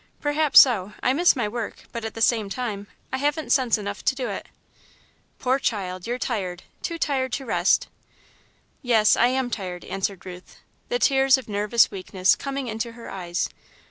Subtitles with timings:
[0.19, 0.93] "Perhaps so.
[1.03, 4.29] I miss my work, but at the same time, I haven't sense enough to do
[4.29, 4.47] it."
[5.37, 7.87] "Poor child, you're tired too tired to rest."
[8.81, 10.57] "Yes, I am tired," answered Ruth,
[10.89, 13.47] the tears of nervous weakness coming into her eyes.